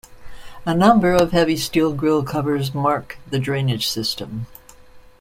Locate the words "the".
3.29-3.37